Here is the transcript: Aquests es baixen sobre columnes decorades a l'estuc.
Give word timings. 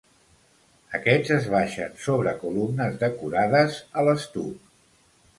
Aquests 0.99 1.33
es 1.35 1.49
baixen 1.55 1.93
sobre 2.05 2.33
columnes 2.45 2.97
decorades 3.03 3.77
a 4.03 4.07
l'estuc. 4.09 4.65